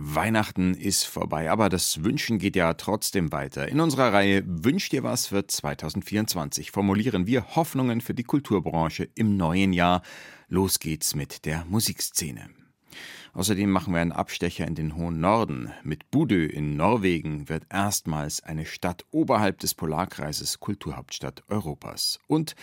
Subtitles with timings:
[0.00, 3.68] Weihnachten ist vorbei, aber das Wünschen geht ja trotzdem weiter.
[3.68, 9.36] In unserer Reihe Wünsch dir was für 2024 formulieren wir Hoffnungen für die Kulturbranche im
[9.36, 10.02] neuen Jahr.
[10.48, 12.48] Los geht's mit der Musikszene.
[13.32, 15.70] Außerdem machen wir einen Abstecher in den hohen Norden.
[15.82, 22.18] Mit Budö in Norwegen wird erstmals eine Stadt oberhalb des Polarkreises Kulturhauptstadt Europas.
[22.26, 22.54] Und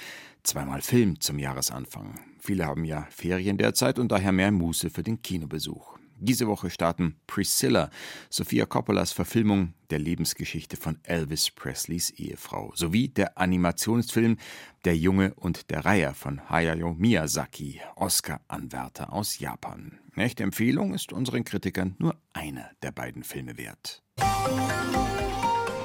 [0.43, 2.19] zweimal Film zum Jahresanfang.
[2.39, 5.94] Viele haben ja Ferien derzeit und daher mehr Muße für den Kinobesuch.
[6.17, 7.89] Diese Woche starten Priscilla,
[8.29, 14.37] Sophia Coppolas Verfilmung der Lebensgeschichte von Elvis Presleys Ehefrau, sowie der Animationsfilm
[14.85, 19.99] Der Junge und der Reiher von Hayao Miyazaki, Oscar-Anwärter aus Japan.
[20.15, 24.01] Echte Empfehlung ist unseren Kritikern nur einer der beiden Filme wert.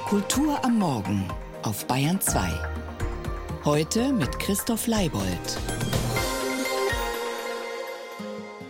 [0.05, 1.25] Kultur am Morgen
[1.63, 2.51] auf Bayern 2.
[3.65, 5.57] Heute mit Christoph Leibold.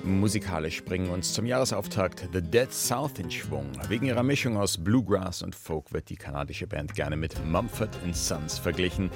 [0.04, 3.72] Musikalisch bringen uns zum Jahresauftakt The Dead South in Schwung.
[3.88, 8.58] Wegen ihrer Mischung aus Bluegrass und Folk wird die kanadische Band gerne mit Mumford Sons
[8.58, 9.12] verglichen.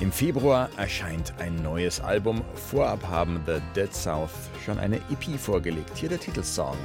[0.00, 2.42] Im Februar erscheint ein neues Album.
[2.54, 4.30] Vorab haben The Dead South
[4.64, 5.96] schon eine EP vorgelegt.
[5.96, 6.76] Hier der Titelsong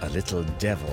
[0.00, 0.86] A Little Devil.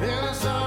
[0.00, 0.57] And I saw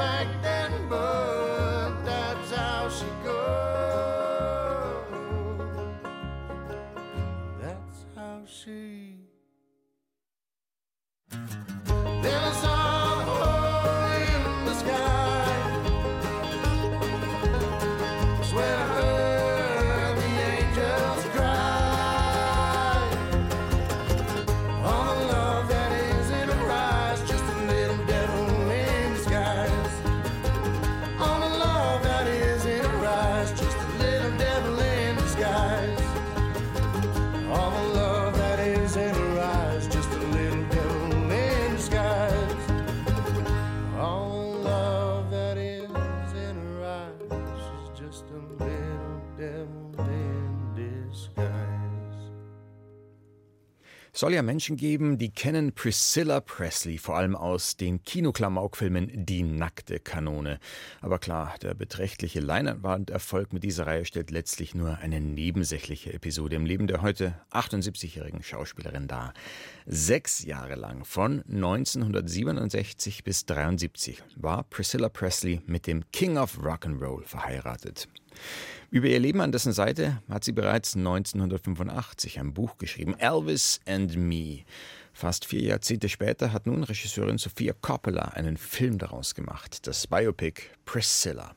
[0.00, 0.39] back.
[54.20, 59.98] Soll ja Menschen geben, die kennen Priscilla Presley, vor allem aus den Kinoklamaukfilmen Die nackte
[59.98, 60.58] Kanone.
[61.00, 66.66] Aber klar, der beträchtliche Leinwanderfolg mit dieser Reihe stellt letztlich nur eine nebensächliche Episode im
[66.66, 69.32] Leben der heute 78-jährigen Schauspielerin dar.
[69.86, 77.24] Sechs Jahre lang, von 1967 bis 73, war Priscilla Presley mit dem King of Rock'n'Roll
[77.24, 78.06] verheiratet.
[78.90, 84.16] Über ihr Leben an dessen Seite hat sie bereits 1985 ein Buch geschrieben, Elvis and
[84.16, 84.64] Me.
[85.12, 90.62] Fast vier Jahrzehnte später hat nun Regisseurin Sophia Coppola einen Film daraus gemacht, das Biopic
[90.84, 91.54] Priscilla.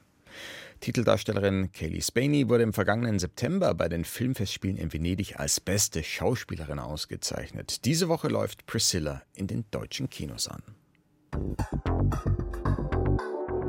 [0.80, 6.77] Titeldarstellerin Kaylee Spaney wurde im vergangenen September bei den Filmfestspielen in Venedig als beste Schauspielerin
[6.77, 7.86] ausgezeichnet.
[7.86, 10.62] Diese Woche läuft Priscilla in den deutschen Kinos an.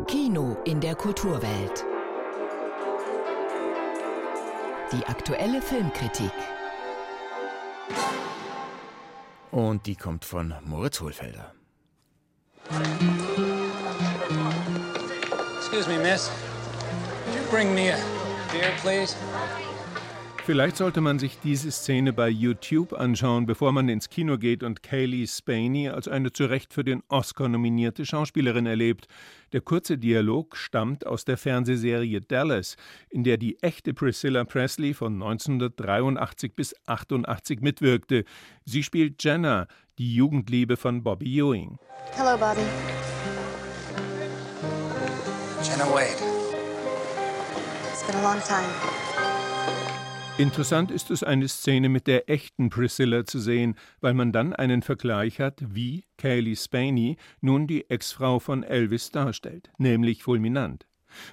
[0.06, 1.94] Kino in der Kulturwelt.
[4.94, 6.31] Die aktuelle Filmkritik.
[9.50, 11.52] Und die kommt von Moritz Hohlfelder.
[15.56, 16.31] Excuse me, miss.
[17.25, 17.96] Could you bring me a
[18.52, 19.17] beer, please?
[20.46, 24.82] Vielleicht sollte man sich diese Szene bei YouTube anschauen, bevor man ins Kino geht und
[24.82, 29.06] Kaylee Spaney als eine zu Recht für den Oscar nominierte Schauspielerin erlebt.
[29.55, 32.76] Der kurze Dialog stammt aus der Fernsehserie Dallas,
[33.08, 38.25] in der die echte Priscilla Presley von 1983 bis 88 mitwirkte.
[38.67, 41.79] Sie spielt Jenna, die Jugendliebe von Bobby Ewing.
[42.12, 42.61] Hello, Bobby.
[45.62, 46.23] Jenna Wade.
[47.91, 49.04] It's been a long time.
[50.36, 54.82] Interessant ist es, eine Szene mit der echten Priscilla zu sehen, weil man dann einen
[54.82, 60.86] Vergleich hat, wie Kaylee Spaney nun die Ex-Frau von Elvis darstellt, nämlich fulminant.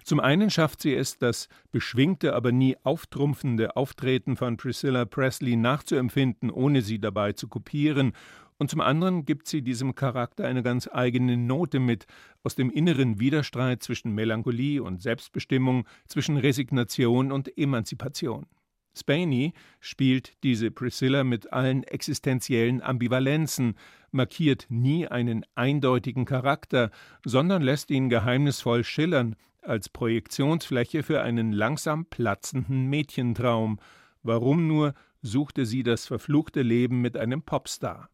[0.04, 6.52] Zum einen schafft sie es, das beschwingte, aber nie auftrumpfende Auftreten von Priscilla Presley nachzuempfinden,
[6.52, 8.14] ohne sie dabei zu kopieren,
[8.60, 12.06] und zum anderen gibt sie diesem Charakter eine ganz eigene Note mit,
[12.44, 18.46] aus dem inneren Widerstreit zwischen Melancholie und Selbstbestimmung, zwischen Resignation und Emanzipation.
[18.94, 23.76] Spaney spielt diese Priscilla mit allen existenziellen Ambivalenzen,
[24.12, 26.92] markiert nie einen eindeutigen Charakter,
[27.26, 33.80] sondern lässt ihn geheimnisvoll schillern, als Projektionsfläche für einen langsam platzenden Mädchentraum.
[34.24, 38.10] Warum nur suchte sie das verfluchte Leben mit einem Popstar?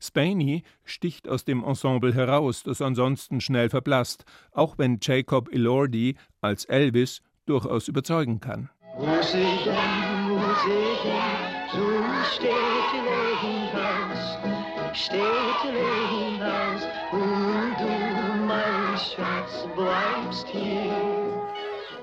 [0.00, 6.64] Spaney sticht aus dem Ensemble heraus, das ansonsten schnell verblasst, auch wenn Jacob Elordi als
[6.64, 8.70] Elvis durchaus überzeugen kann.
[8.98, 11.86] Muss ich denn, muss ich denn so
[12.34, 12.52] steht
[13.72, 14.38] Haus,
[14.92, 15.20] steht
[16.42, 20.90] Haus, und du, mein Schatz, bleibst hier.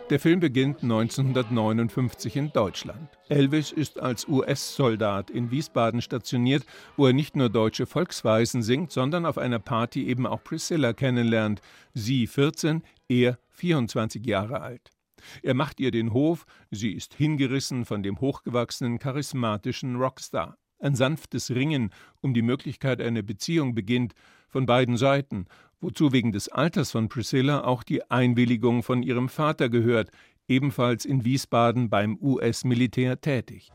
[0.09, 3.09] Der Film beginnt 1959 in Deutschland.
[3.27, 6.63] Elvis ist als US-Soldat in Wiesbaden stationiert,
[6.95, 11.59] wo er nicht nur deutsche Volksweisen singt, sondern auf einer Party eben auch Priscilla kennenlernt.
[11.93, 14.94] Sie 14, er 24 Jahre alt.
[15.43, 20.57] Er macht ihr den Hof, sie ist hingerissen von dem hochgewachsenen, charismatischen Rockstar.
[20.79, 21.91] Ein sanftes Ringen
[22.21, 24.13] um die Möglichkeit einer Beziehung beginnt,
[24.49, 25.47] von beiden Seiten,
[25.81, 30.11] wozu wegen des Alters von Priscilla auch die Einwilligung von ihrem Vater gehört,
[30.47, 33.71] ebenfalls in Wiesbaden beim US-Militär tätig.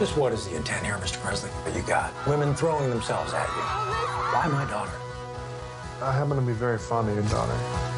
[0.00, 1.18] Just what is the intent here, Mr.
[1.24, 1.50] Presley?
[1.74, 3.62] You got women throwing themselves at you.
[4.32, 4.92] Why my daughter?
[6.00, 7.97] I happen to be very fond of your daughter.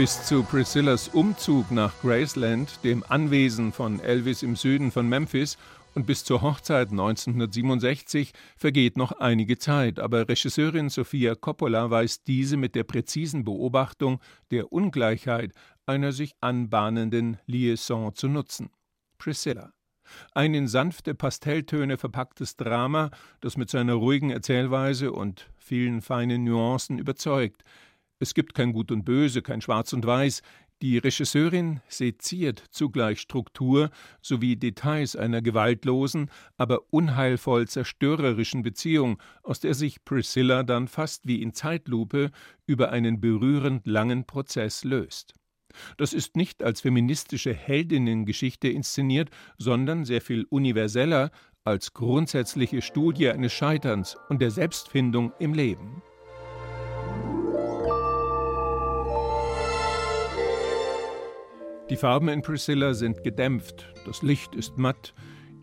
[0.00, 5.58] Bis zu Priscillas Umzug nach Graceland, dem Anwesen von Elvis im Süden von Memphis,
[5.94, 12.56] und bis zur Hochzeit 1967 vergeht noch einige Zeit, aber Regisseurin Sofia Coppola weiß diese
[12.56, 15.52] mit der präzisen Beobachtung der Ungleichheit
[15.84, 18.70] einer sich anbahnenden Liaison zu nutzen.
[19.18, 19.74] Priscilla.
[20.32, 23.10] Ein in sanfte Pastelltöne verpacktes Drama,
[23.42, 27.64] das mit seiner ruhigen Erzählweise und vielen feinen Nuancen überzeugt,
[28.20, 30.42] es gibt kein Gut und Böse, kein Schwarz und Weiß.
[30.82, 39.74] Die Regisseurin seziert zugleich Struktur sowie Details einer gewaltlosen, aber unheilvoll zerstörerischen Beziehung, aus der
[39.74, 42.30] sich Priscilla dann fast wie in Zeitlupe
[42.66, 45.34] über einen berührend langen Prozess löst.
[45.96, 51.30] Das ist nicht als feministische Heldinnengeschichte inszeniert, sondern sehr viel universeller
[51.64, 56.02] als grundsätzliche Studie eines Scheiterns und der Selbstfindung im Leben.
[61.90, 65.12] Die Farben in Priscilla sind gedämpft, das Licht ist matt,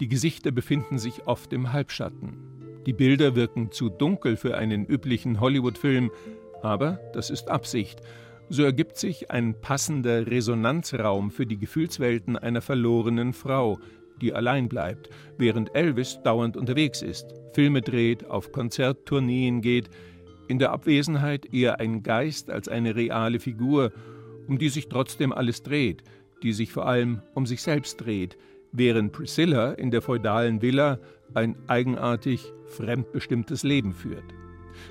[0.02, 2.82] die Gesichter befinden sich oft im Halbschatten.
[2.86, 6.12] Die Bilder wirken zu dunkel für einen üblichen Hollywood-Film,
[6.62, 8.02] aber das ist Absicht.
[8.50, 13.80] So ergibt sich ein passender Resonanzraum für die Gefühlswelten einer verlorenen Frau,
[14.20, 19.90] die allein bleibt, während Elvis dauernd unterwegs ist, Filme dreht, auf Konzerttourneen geht,
[20.50, 23.94] in der Abwesenheit eher ein Geist als eine reale Figur,
[24.48, 26.04] um die sich trotzdem alles dreht,
[26.44, 28.38] die sich vor allem um sich selbst dreht,
[28.72, 31.00] während Priscilla in der feudalen Villa
[31.34, 34.34] ein eigenartig fremdbestimmtes Leben führt.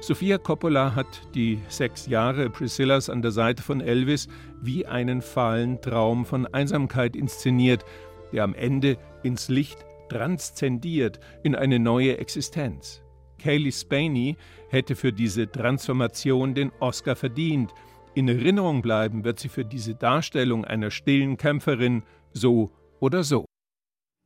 [0.01, 4.29] Sofia Coppola hat die sechs Jahre Priscillas an der Seite von Elvis
[4.61, 7.85] wie einen fahlen Traum von Einsamkeit inszeniert,
[8.33, 13.03] der am Ende ins Licht transzendiert in eine neue Existenz.
[13.39, 14.37] Kaylee Spaney
[14.71, 17.73] hätte für diese Transformation den Oscar verdient.
[18.17, 23.45] In Erinnerung bleiben wird sie für diese Darstellung einer stillen Kämpferin so oder so.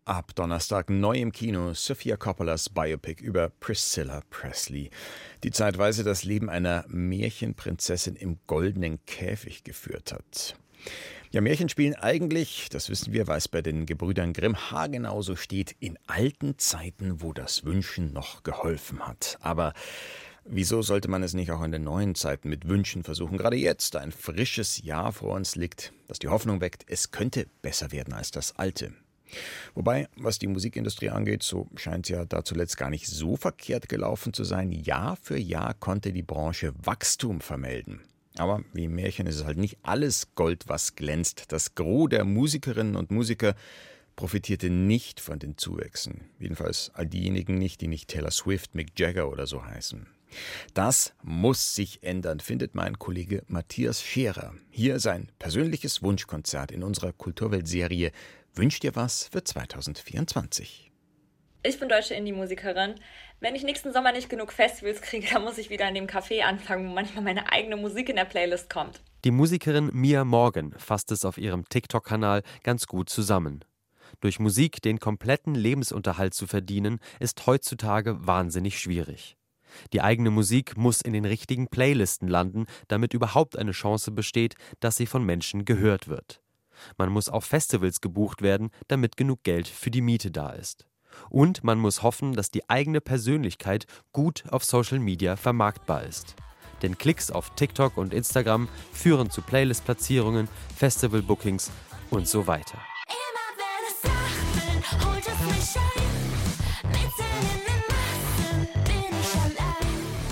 [0.05, 4.91] Ab Donnerstag neu im Kino Sophia Coppolas Biopic über Priscilla Presley,
[5.43, 10.55] die zeitweise das Leben einer Märchenprinzessin im goldenen Käfig geführt hat.
[11.33, 15.35] Ja, Märchen spielen eigentlich, das wissen wir, weil es bei den Gebrüdern Grimm haargenau so
[15.35, 19.37] steht, in alten Zeiten, wo das Wünschen noch geholfen hat.
[19.41, 19.75] Aber
[20.45, 23.37] Wieso sollte man es nicht auch in den neuen Zeiten mit Wünschen versuchen?
[23.37, 27.47] Gerade jetzt, da ein frisches Jahr vor uns liegt, das die Hoffnung weckt, es könnte
[27.63, 28.93] besser werden als das alte.
[29.75, 33.89] Wobei, was die Musikindustrie angeht, so scheint es ja da zuletzt gar nicht so verkehrt
[33.89, 34.73] gelaufen zu sein.
[34.73, 38.01] Jahr für Jahr konnte die Branche Wachstum vermelden.
[38.37, 41.53] Aber wie im Märchen ist es halt nicht alles Gold, was glänzt.
[41.53, 43.55] Das Gros der Musikerinnen und Musiker
[44.17, 46.31] profitierte nicht von den Zuwächsen.
[46.39, 50.07] Jedenfalls all diejenigen nicht, die nicht Taylor Swift, Mick Jagger oder so heißen.
[50.75, 54.55] Das muss sich ändern, findet mein Kollege Matthias Scherer.
[54.71, 58.13] Hier sein persönliches Wunschkonzert in unserer Kulturweltserie
[58.55, 60.91] Wünscht dir was für 2024?
[61.63, 62.95] Ich bin deutsche Indie-Musikerin.
[63.39, 66.41] Wenn ich nächsten Sommer nicht genug Festivals kriege, dann muss ich wieder in dem Café
[66.41, 69.03] anfangen, wo manchmal meine eigene Musik in der Playlist kommt.
[69.25, 73.65] Die Musikerin Mia Morgan fasst es auf ihrem TikTok-Kanal ganz gut zusammen.
[74.21, 79.37] Durch Musik den kompletten Lebensunterhalt zu verdienen, ist heutzutage wahnsinnig schwierig.
[79.93, 84.97] Die eigene Musik muss in den richtigen Playlisten landen, damit überhaupt eine Chance besteht, dass
[84.97, 86.41] sie von Menschen gehört wird.
[86.97, 90.87] Man muss auf Festivals gebucht werden, damit genug Geld für die Miete da ist.
[91.29, 96.35] Und man muss hoffen, dass die eigene Persönlichkeit gut auf Social Media vermarktbar ist.
[96.83, 101.71] Denn Klicks auf TikTok und Instagram führen zu Playlist-Platzierungen, Festival-Bookings
[102.11, 102.79] und so weiter.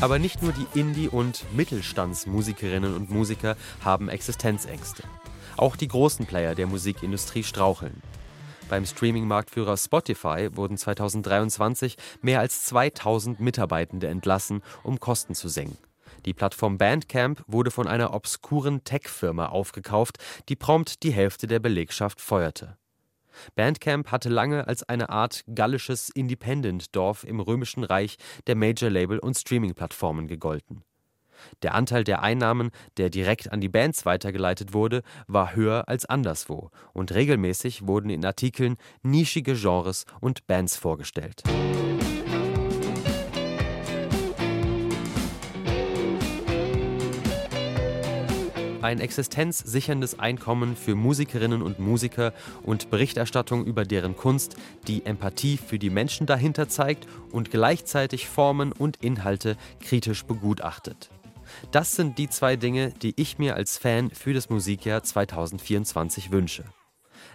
[0.01, 5.03] Aber nicht nur die Indie- und Mittelstandsmusikerinnen und Musiker haben Existenzängste.
[5.57, 8.01] Auch die großen Player der Musikindustrie straucheln.
[8.69, 15.79] Beim Streaming-Marktführer Spotify wurden 2023 mehr als 2000 Mitarbeitende entlassen, um Kosten zu senken.
[16.27, 22.21] Die Plattform Bandcamp wurde von einer obskuren Tech-Firma aufgekauft, die prompt die Hälfte der Belegschaft
[22.21, 22.77] feuerte.
[23.55, 28.17] Bandcamp hatte lange als eine Art gallisches Independent-Dorf im Römischen Reich
[28.47, 30.83] der Major-Label- und Streaming-Plattformen gegolten.
[31.63, 36.71] Der Anteil der Einnahmen, der direkt an die Bands weitergeleitet wurde, war höher als anderswo,
[36.93, 41.43] und regelmäßig wurden in Artikeln nischige Genres und Bands vorgestellt.
[48.83, 52.33] Ein existenzsicherndes Einkommen für Musikerinnen und Musiker
[52.63, 54.57] und Berichterstattung über deren Kunst,
[54.87, 61.11] die Empathie für die Menschen dahinter zeigt und gleichzeitig Formen und Inhalte kritisch begutachtet.
[61.71, 66.65] Das sind die zwei Dinge, die ich mir als Fan für das Musikjahr 2024 wünsche.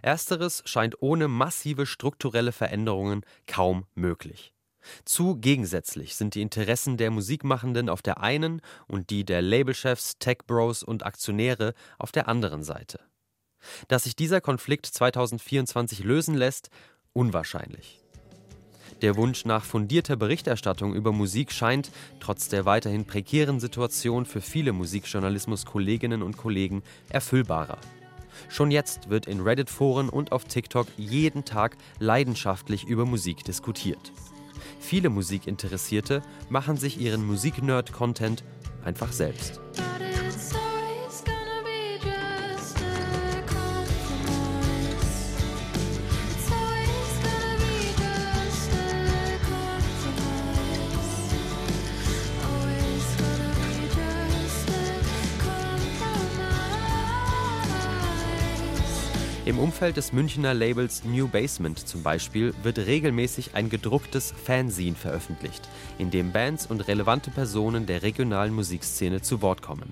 [0.01, 4.52] Ersteres scheint ohne massive strukturelle Veränderungen kaum möglich.
[5.05, 10.83] Zu gegensätzlich sind die Interessen der Musikmachenden auf der einen und die der Labelchefs, Tech-Bros
[10.83, 12.99] und Aktionäre auf der anderen Seite.
[13.87, 16.69] Dass sich dieser Konflikt 2024 lösen lässt,
[17.13, 17.99] unwahrscheinlich.
[19.01, 24.71] Der Wunsch nach fundierter Berichterstattung über Musik scheint, trotz der weiterhin prekären Situation für viele
[24.71, 27.79] Musikjournalismus-Kolleginnen und Kollegen, erfüllbarer.
[28.49, 34.11] Schon jetzt wird in Reddit-Foren und auf TikTok jeden Tag leidenschaftlich über Musik diskutiert.
[34.79, 38.43] Viele Musikinteressierte machen sich ihren Musik-Nerd-Content
[38.83, 39.59] einfach selbst.
[59.45, 65.67] Im Umfeld des Münchner Labels New Basement zum Beispiel wird regelmäßig ein gedrucktes Fanzine veröffentlicht,
[65.97, 69.91] in dem Bands und relevante Personen der regionalen Musikszene zu Wort kommen.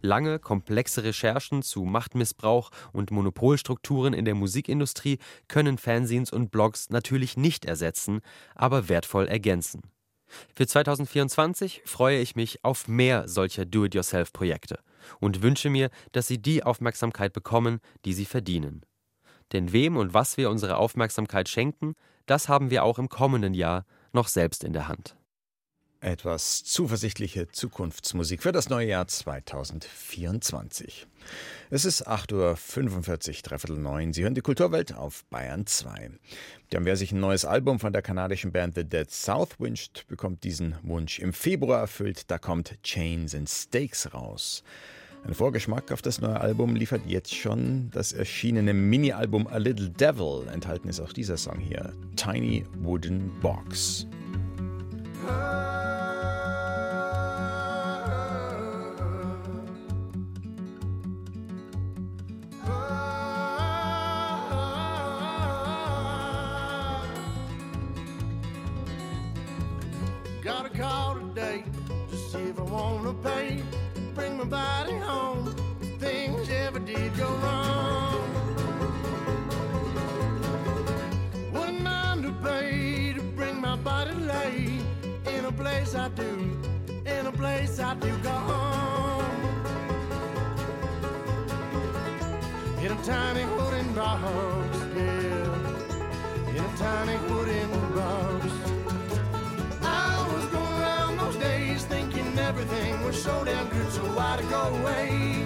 [0.00, 7.36] Lange, komplexe Recherchen zu Machtmissbrauch und Monopolstrukturen in der Musikindustrie können Fanzines und Blogs natürlich
[7.36, 8.22] nicht ersetzen,
[8.54, 9.82] aber wertvoll ergänzen.
[10.54, 14.78] Für 2024 freue ich mich auf mehr solcher Do-it-yourself-Projekte
[15.20, 18.84] und wünsche mir, dass sie die Aufmerksamkeit bekommen, die sie verdienen.
[19.52, 21.94] Denn wem und was wir unsere Aufmerksamkeit schenken,
[22.26, 25.16] das haben wir auch im kommenden Jahr noch selbst in der Hand.
[26.02, 31.06] Etwas zuversichtliche Zukunftsmusik für das neue Jahr 2024.
[31.70, 34.12] Es ist 8.45 Uhr, dreiviertel neun.
[34.12, 36.10] Sie hören die Kulturwelt auf Bayern 2.
[36.72, 40.42] Denn wer sich ein neues Album von der kanadischen Band The Dead South wünscht, bekommt
[40.42, 42.28] diesen Wunsch im Februar erfüllt.
[42.32, 44.64] Da kommt Chains and Stakes raus.
[45.24, 50.48] Ein Vorgeschmack auf das neue Album liefert jetzt schon das erschienene Mini-Album A Little Devil.
[50.52, 54.08] Enthalten ist auch dieser Song hier, Tiny Wooden Box.
[92.82, 96.50] In a tiny wooden box, yeah.
[96.50, 98.46] In a tiny wooden box.
[99.82, 104.50] I was going around those days thinking everything was so damn good, so why'd it
[104.50, 105.44] go away?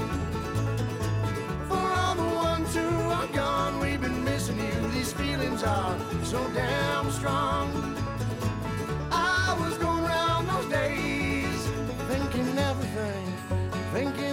[1.69, 2.89] For all the ones who
[3.19, 4.89] are gone, we've been missing you.
[4.95, 7.69] These feelings are so damn strong.
[9.13, 11.61] I was going around those days
[12.09, 13.27] thinking everything,
[13.93, 14.26] thinking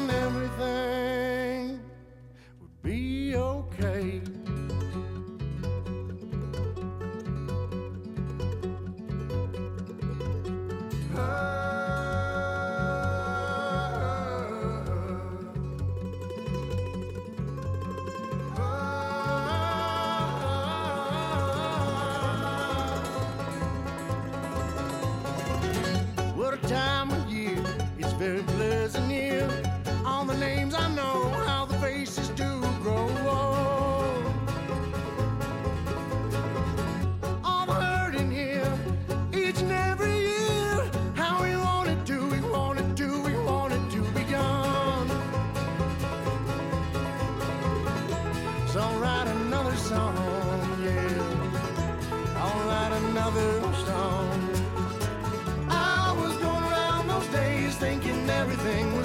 [28.24, 28.53] it's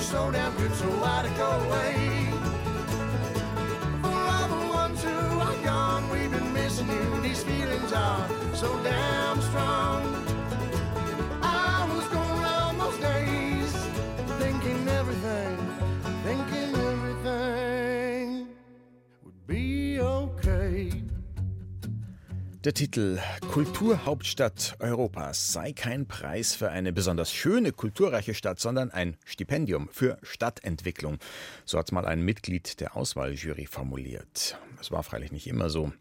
[0.08, 2.30] so damn good, so why'd it go away?
[4.00, 7.20] For all the ones who are gone, we've been missing you.
[7.20, 10.07] These feelings are so damn strong.
[22.68, 23.18] Der Titel
[23.50, 30.18] Kulturhauptstadt Europas sei kein Preis für eine besonders schöne, kulturreiche Stadt, sondern ein Stipendium für
[30.22, 31.16] Stadtentwicklung.
[31.64, 34.58] So hat es mal ein Mitglied der Auswahljury formuliert.
[34.82, 35.92] Es war freilich nicht immer so.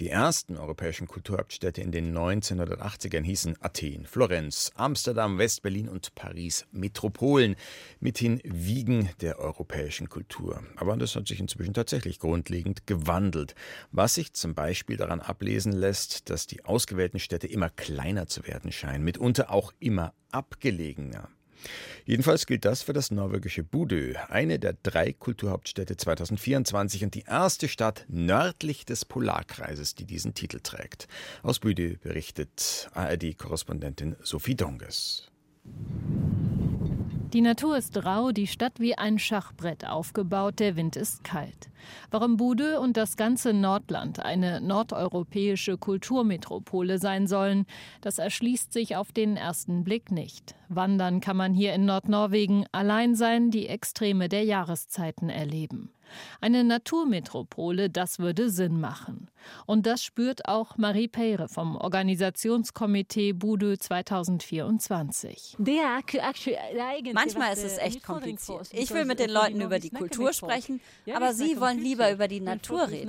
[0.00, 7.56] Die ersten europäischen Kulturhauptstädte in den 1980ern hießen Athen, Florenz, Amsterdam, West-Berlin und Paris Metropolen,
[8.00, 10.62] mithin Wiegen der europäischen Kultur.
[10.76, 13.54] Aber das hat sich inzwischen tatsächlich grundlegend gewandelt,
[13.92, 18.72] was sich zum Beispiel daran ablesen lässt, dass die ausgewählten Städte immer kleiner zu werden
[18.72, 21.28] scheinen, mitunter auch immer abgelegener.
[22.04, 27.68] Jedenfalls gilt das für das norwegische Budø, eine der drei Kulturhauptstädte 2024 und die erste
[27.68, 31.08] Stadt nördlich des Polarkreises, die diesen Titel trägt.
[31.42, 35.30] Aus Budø berichtet ARD-Korrespondentin Sophie Donges.
[37.36, 41.68] Die Natur ist rau, die Stadt wie ein Schachbrett aufgebaut, der Wind ist kalt.
[42.10, 47.66] Warum Budö und das ganze Nordland eine nordeuropäische Kulturmetropole sein sollen,
[48.00, 50.54] das erschließt sich auf den ersten Blick nicht.
[50.70, 55.90] Wandern kann man hier in Nordnorwegen, allein sein, die Extreme der Jahreszeiten erleben.
[56.40, 59.28] Eine Naturmetropole, das würde Sinn machen.
[59.66, 65.56] Und das spürt auch Marie Peyre vom Organisationskomitee Budö 2024.
[67.14, 68.68] Manchmal ist es echt kompliziert.
[68.72, 70.80] Ich will mit den Leuten über die Kultur sprechen,
[71.14, 73.08] aber sie wollen lieber über die Natur reden.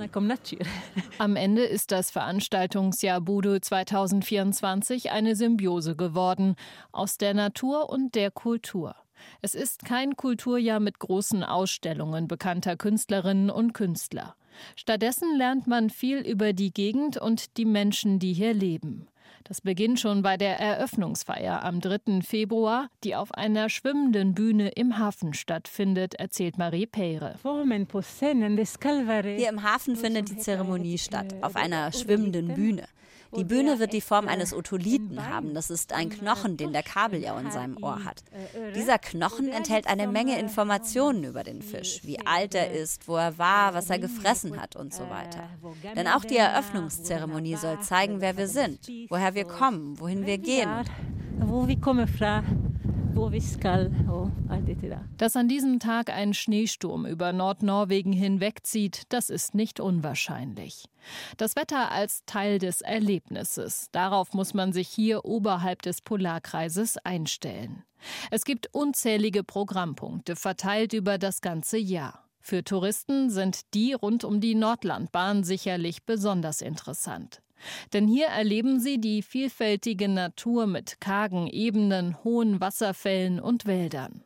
[1.18, 6.54] Am Ende ist das Veranstaltungsjahr Budö 2024 eine Symbiose geworden
[6.92, 8.94] aus der Natur und der Kultur.
[9.42, 14.34] Es ist kein Kulturjahr mit großen Ausstellungen bekannter Künstlerinnen und Künstler.
[14.76, 19.08] Stattdessen lernt man viel über die Gegend und die Menschen, die hier leben.
[19.44, 22.20] Das beginnt schon bei der Eröffnungsfeier am 3.
[22.22, 27.34] Februar, die auf einer schwimmenden Bühne im Hafen stattfindet, erzählt Marie Peyre.
[29.36, 32.88] Hier im Hafen findet die Zeremonie statt, auf einer schwimmenden Bühne.
[33.36, 35.54] Die Bühne wird die Form eines Otolithen haben.
[35.54, 38.22] Das ist ein Knochen, den der Kabeljau in seinem Ohr hat.
[38.74, 43.38] Dieser Knochen enthält eine Menge Informationen über den Fisch, wie alt er ist, wo er
[43.38, 45.48] war, was er gefressen hat und so weiter.
[45.94, 50.68] Denn auch die Eröffnungszeremonie soll zeigen, wer wir sind, woher wir kommen, wohin wir gehen.
[51.40, 52.08] Wo wir kommen
[55.16, 60.84] dass an diesem Tag ein Schneesturm über Nordnorwegen hinwegzieht, das ist nicht unwahrscheinlich.
[61.36, 67.82] Das Wetter als Teil des Erlebnisses, darauf muss man sich hier oberhalb des Polarkreises einstellen.
[68.30, 72.24] Es gibt unzählige Programmpunkte verteilt über das ganze Jahr.
[72.40, 77.42] Für Touristen sind die rund um die Nordlandbahn sicherlich besonders interessant.
[77.92, 84.22] Denn hier erleben sie die vielfältige Natur mit kargen Ebenen, hohen Wasserfällen und Wäldern.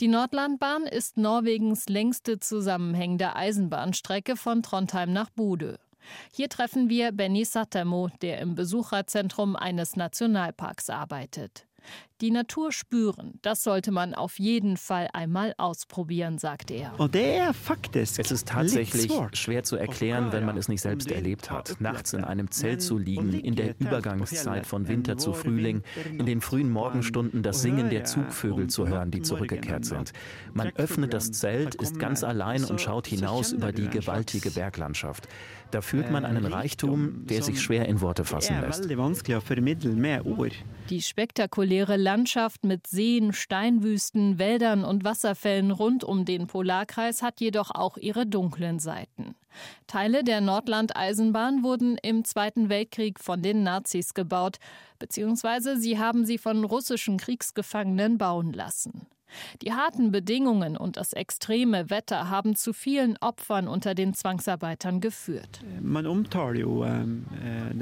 [0.00, 5.78] Die Nordlandbahn ist Norwegens längste zusammenhängende Eisenbahnstrecke von Trondheim nach Bude.
[6.32, 11.66] Hier treffen wir Benny Sattermo, der im Besucherzentrum eines Nationalparks arbeitet.
[12.20, 16.92] Die Natur spüren, das sollte man auf jeden Fall einmal ausprobieren, sagt er.
[16.98, 21.80] Es ist tatsächlich schwer zu erklären, wenn man es nicht selbst erlebt hat.
[21.80, 25.84] Nachts in einem Zelt zu liegen, in der Übergangszeit von Winter zu Frühling,
[26.18, 30.12] in den frühen Morgenstunden das Singen der Zugvögel zu hören, die zurückgekehrt sind.
[30.52, 35.28] Man öffnet das Zelt, ist ganz allein und schaut hinaus über die gewaltige Berglandschaft.
[35.70, 38.88] Da fühlt man einen Reichtum, der sich schwer in Worte fassen lässt.
[40.90, 47.70] Die spektakuläre Landschaft mit Seen, Steinwüsten, Wäldern und Wasserfällen rund um den Polarkreis hat jedoch
[47.70, 49.34] auch ihre dunklen Seiten.
[49.86, 54.56] Teile der Nordland-Eisenbahn wurden im Zweiten Weltkrieg von den Nazis gebaut,
[54.98, 59.06] beziehungsweise sie haben sie von russischen Kriegsgefangenen bauen lassen.
[59.62, 65.60] Die harten Bedingungen und das extreme Wetter haben zu vielen Opfern unter den Zwangsarbeitern geführt.
[65.80, 66.06] Man
[66.84, 67.74] ähm, äh,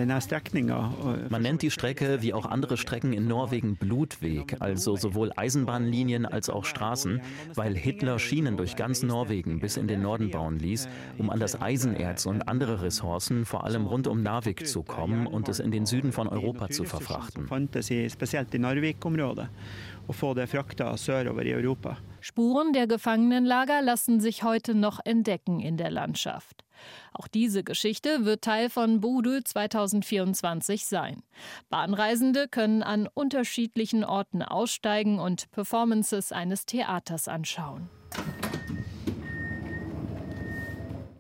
[1.31, 6.51] Man nennt die Strecke wie auch andere Strecken in Norwegen Blutweg, also sowohl Eisenbahnlinien als
[6.51, 7.21] auch Straßen,
[7.55, 11.61] weil Hitler Schienen durch ganz Norwegen bis in den Norden bauen ließ, um an das
[11.61, 15.87] Eisenerz und andere Ressourcen vor allem rund um Narvik zu kommen und es in den
[15.87, 17.47] Süden von Europa zu verfrachten
[20.09, 21.97] og få det frakta sørover i Europa.
[22.21, 26.65] Spuren der Gefangenenlager lassen sich heute noch entdecken in der Landschaft.
[27.13, 31.23] Auch diese Geschichte wird Teil von Bodø 2024 sein.
[31.71, 37.89] Bahnreisende können an unterschiedlichen Orten aussteigen und Performances eines Theaters anschauen.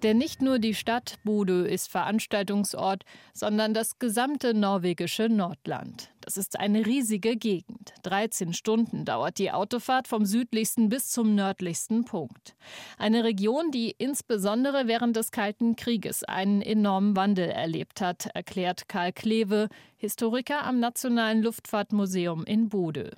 [0.02, 6.10] Denn nicht nur die Stadt Bodø ist Veranstaltungsort, sondern das gesamte norwegische Nordland.
[6.26, 7.94] Das ist eine riesige Gegend.
[8.02, 12.56] 13 Stunden dauert die Autofahrt vom südlichsten bis zum nördlichsten Punkt.
[12.98, 19.12] Eine Region, die insbesondere während des Kalten Krieges einen enormen Wandel erlebt hat, erklärt Karl
[19.12, 23.12] Kleve, Historiker am Nationalen Luftfahrtmuseum in Bode.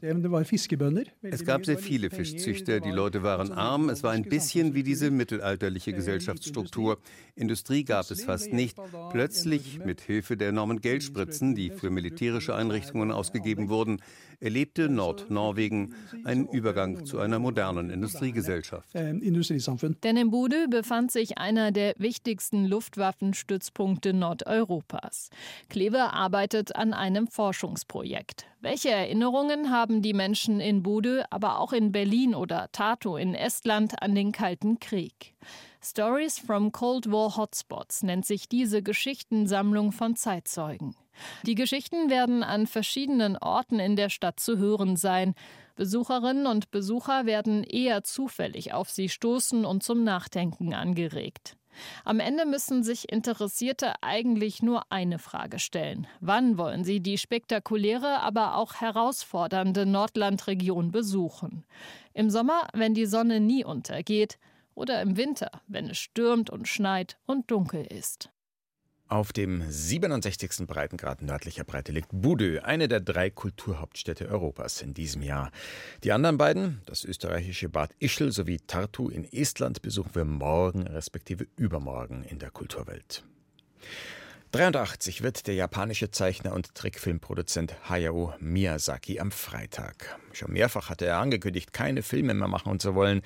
[1.23, 5.11] Es gab sehr viele Fischzüchter, die Leute waren arm, es war ein bisschen wie diese
[5.11, 6.99] mittelalterliche Gesellschaftsstruktur.
[7.35, 8.79] Industrie gab es fast nicht.
[9.11, 14.01] Plötzlich, mit Hilfe der enormen Geldspritzen, die für militärische Einrichtungen ausgegeben wurden,
[14.41, 18.89] erlebte Nordnorwegen einen Übergang zu einer modernen Industriegesellschaft.
[18.95, 25.31] Denn in Bude befand sich einer der wichtigsten Luftwaffenstützpunkte Nordeuropas.
[25.69, 28.47] Klever arbeitet an einem Forschungsprojekt.
[28.61, 34.03] Welche Erinnerungen haben die Menschen in Bude, aber auch in Berlin oder Tartu in Estland
[34.03, 35.35] an den Kalten Krieg?
[35.81, 40.97] Stories from Cold War Hotspots nennt sich diese Geschichtensammlung von Zeitzeugen.
[41.45, 45.35] Die Geschichten werden an verschiedenen Orten in der Stadt zu hören sein.
[45.77, 51.57] Besucherinnen und Besucher werden eher zufällig auf sie stoßen und zum Nachdenken angeregt.
[52.05, 56.07] Am Ende müssen sich Interessierte eigentlich nur eine Frage stellen.
[56.21, 61.65] Wann wollen sie die spektakuläre, aber auch herausfordernde Nordlandregion besuchen?
[62.15, 64.39] Im Sommer, wenn die Sonne nie untergeht,
[64.75, 68.31] oder im Winter, wenn es stürmt und schneit und dunkel ist.
[69.11, 70.67] Auf dem 67.
[70.67, 75.51] Breitengrad nördlicher Breite liegt Budö, eine der drei Kulturhauptstädte Europas in diesem Jahr.
[76.05, 81.47] Die anderen beiden, das österreichische Bad Ischl sowie Tartu in Estland, besuchen wir morgen respektive
[81.57, 83.25] übermorgen in der Kulturwelt.
[84.53, 90.19] 83 wird der japanische Zeichner und Trickfilmproduzent Hayao Miyazaki am Freitag.
[90.33, 93.23] Schon mehrfach hatte er angekündigt, keine Filme mehr machen zu wollen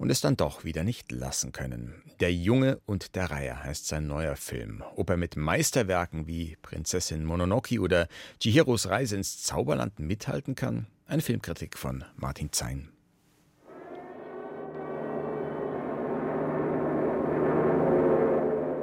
[0.00, 2.02] und es dann doch wieder nicht lassen können.
[2.20, 4.82] Der Junge und der Reiher heißt sein neuer Film.
[4.96, 8.08] Ob er mit Meisterwerken wie Prinzessin Mononoke oder
[8.40, 10.86] Chihiros Reise ins Zauberland mithalten kann?
[11.06, 12.88] Eine Filmkritik von Martin Zein.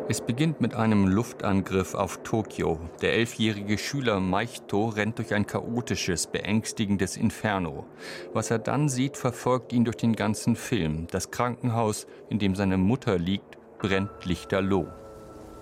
[0.10, 2.80] Es beginnt mit einem Luftangriff auf Tokio.
[3.02, 7.86] Der elfjährige Schüler Maichto rennt durch ein chaotisches, beängstigendes Inferno.
[8.32, 11.08] Was er dann sieht, verfolgt ihn durch den ganzen Film.
[11.12, 14.88] Das Krankenhaus, in dem seine Mutter liegt, brennt lichterloh.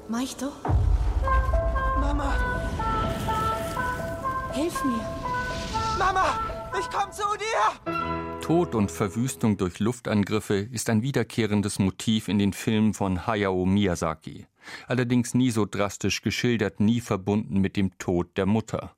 [0.09, 0.51] Maichto?
[1.99, 2.31] Mama!
[4.53, 5.01] Hilf mir!
[5.97, 6.39] Mama!
[6.79, 8.14] Ich komm zu dir!
[8.45, 14.45] Tod und Verwüstung durch Luftangriffe ist ein wiederkehrendes Motiv in den Filmen von Hayao Miyazaki.
[14.85, 18.95] Allerdings nie so drastisch geschildert, nie verbunden mit dem Tod der Mutter.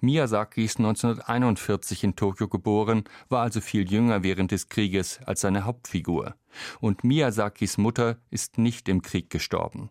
[0.00, 5.64] Miyazaki ist 1941 in Tokio geboren, war also viel jünger während des Krieges als seine
[5.64, 6.36] Hauptfigur.
[6.78, 9.90] Und Miyazakis Mutter ist nicht im Krieg gestorben.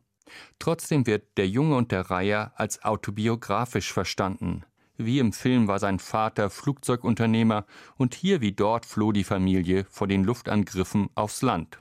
[0.60, 4.64] Trotzdem wird Der Junge und der Reiher als autobiografisch verstanden.
[4.98, 10.08] Wie im Film war sein Vater Flugzeugunternehmer und hier wie dort floh die Familie vor
[10.08, 11.80] den Luftangriffen aufs Land.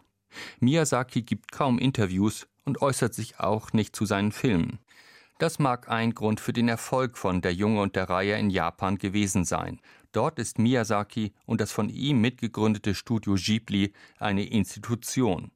[0.61, 4.79] Miyazaki gibt kaum Interviews und äußert sich auch nicht zu seinen Filmen.
[5.38, 8.96] Das mag ein Grund für den Erfolg von Der Junge und der Reihe in Japan
[8.96, 9.81] gewesen sein.
[10.12, 15.51] Dort ist Miyazaki und das von ihm mitgegründete Studio Ghibli eine Institution.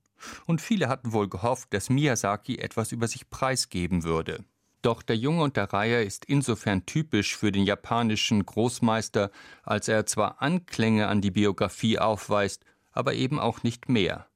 [0.47, 4.45] Und viele hatten wohl gehofft, dass Miyazaki etwas über sich preisgeben würde.
[4.83, 9.31] Doch der Junge und der Reiher ist insofern typisch für den japanischen Großmeister,
[9.63, 14.27] als er zwar Anklänge an die Biografie aufweist, aber eben auch nicht mehr.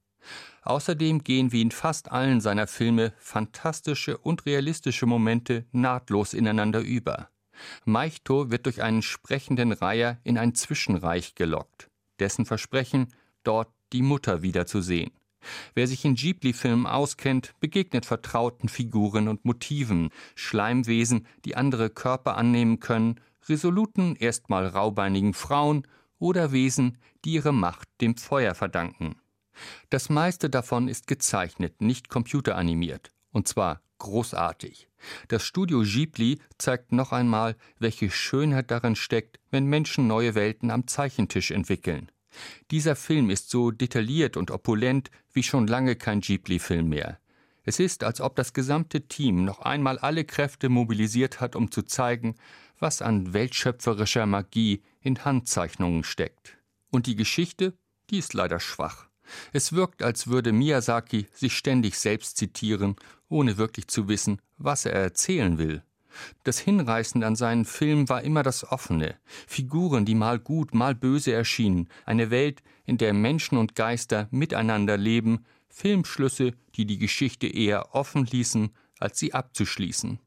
[0.63, 7.29] Außerdem gehen wie in fast allen seiner Filme fantastische und realistische Momente nahtlos ineinander über.
[7.85, 14.41] Meichto wird durch einen sprechenden Reiher in ein Zwischenreich gelockt, dessen Versprechen, dort die Mutter
[14.41, 15.11] wiederzusehen.
[15.73, 22.79] Wer sich in Ghibli-Filmen auskennt, begegnet vertrauten Figuren und Motiven, Schleimwesen, die andere Körper annehmen
[22.79, 25.87] können, resoluten, erstmal raubeinigen Frauen
[26.19, 29.15] oder Wesen, die ihre Macht dem Feuer verdanken.
[29.89, 34.87] Das meiste davon ist gezeichnet, nicht computeranimiert, und zwar großartig.
[35.27, 40.87] Das Studio Ghibli zeigt noch einmal, welche Schönheit darin steckt, wenn Menschen neue Welten am
[40.87, 42.10] Zeichentisch entwickeln.
[42.71, 47.19] Dieser Film ist so detailliert und opulent wie schon lange kein Ghibli-Film mehr.
[47.63, 51.83] Es ist, als ob das gesamte Team noch einmal alle Kräfte mobilisiert hat, um zu
[51.83, 52.35] zeigen,
[52.79, 56.57] was an weltschöpferischer Magie in Handzeichnungen steckt.
[56.89, 57.73] Und die Geschichte,
[58.09, 59.07] die ist leider schwach.
[59.53, 62.95] Es wirkt, als würde Miyazaki sich ständig selbst zitieren,
[63.29, 65.83] ohne wirklich zu wissen, was er erzählen will.
[66.43, 69.15] Das Hinreißende an seinen Filmen war immer das Offene,
[69.47, 74.97] Figuren, die mal gut, mal böse erschienen, eine Welt, in der Menschen und Geister miteinander
[74.97, 80.19] leben, Filmschlüsse, die die Geschichte eher offen ließen, als sie abzuschließen.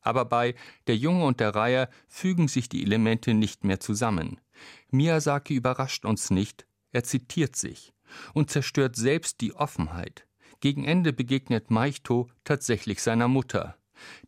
[0.00, 0.54] Aber bei
[0.86, 4.40] Der Junge und der Reiher fügen sich die Elemente nicht mehr zusammen.
[4.90, 7.92] Miyazaki überrascht uns nicht, er zitiert sich
[8.34, 10.26] und zerstört selbst die Offenheit.
[10.60, 13.76] Gegen Ende begegnet Meichto tatsächlich seiner Mutter.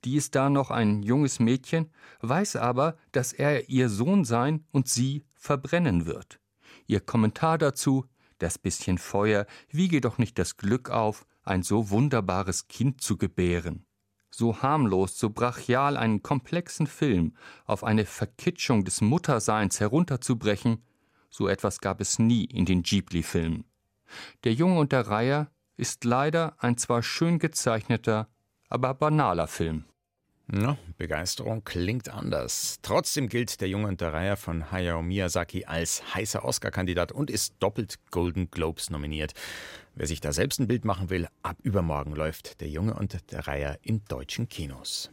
[0.05, 4.89] Die ist da noch ein junges Mädchen, weiß aber, dass er ihr Sohn sein und
[4.89, 6.41] sie verbrennen wird.
[6.87, 8.07] Ihr Kommentar dazu
[8.39, 13.87] Das bisschen Feuer wiege doch nicht das Glück auf, ein so wunderbares Kind zu gebären.
[14.31, 20.83] So harmlos, so brachial einen komplexen Film auf eine Verkitschung des Mutterseins herunterzubrechen,
[21.31, 23.65] so etwas gab es nie in den Ghibli-Filmen.
[24.45, 28.29] Der Junge und der Reiher ist leider ein zwar schön gezeichneter,
[28.73, 29.85] aber banaler Film.
[30.51, 32.79] Ja, Begeisterung klingt anders.
[32.83, 37.55] Trotzdem gilt der Junge und der Reiher von Hayao Miyazaki als heißer Oscar-Kandidat und ist
[37.61, 39.33] doppelt Golden Globes nominiert.
[39.95, 43.47] Wer sich da selbst ein Bild machen will, ab übermorgen läuft der Junge und der
[43.47, 45.11] Reiher in deutschen Kinos.